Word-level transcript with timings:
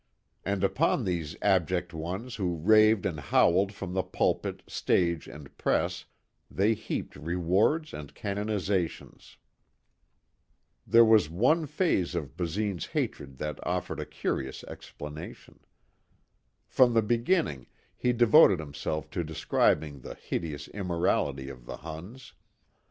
And 0.43 0.63
upon 0.63 1.03
these 1.05 1.35
abject 1.43 1.93
ones 1.93 2.37
who 2.37 2.55
raved 2.55 3.05
and 3.05 3.19
howled 3.19 3.71
from 3.71 3.93
the 3.93 4.01
pulpit, 4.01 4.63
stage 4.65 5.27
and 5.27 5.55
press, 5.59 6.05
they 6.49 6.73
heaped 6.73 7.15
rewards 7.15 7.93
and 7.93 8.11
canonizations. 8.15 9.37
There 10.87 11.05
was 11.05 11.29
one 11.29 11.67
phase 11.67 12.15
of 12.15 12.35
Basine's 12.35 12.87
hatred 12.87 13.37
that 13.37 13.59
offered 13.63 13.99
a 13.99 14.05
curious 14.07 14.63
explanation. 14.63 15.59
From 16.67 16.95
the 16.95 17.03
beginning 17.03 17.67
he 17.95 18.11
devoted 18.11 18.57
himself 18.59 19.07
to 19.11 19.23
describing 19.23 19.99
the 19.99 20.15
hideous 20.15 20.67
immorality 20.69 21.47
of 21.47 21.67
the 21.67 21.77
Huns. 21.77 22.33